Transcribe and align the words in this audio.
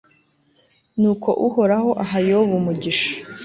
nuko 0.99 1.29
uhoraho 1.47 1.89
aha 2.03 2.17
yobu 2.29 2.53
umugisha 2.61 3.09